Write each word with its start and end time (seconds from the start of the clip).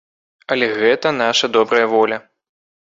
Але 0.55 0.69
гэта 0.79 1.07
наша 1.21 1.51
добрая 1.59 1.87
воля. 1.97 2.17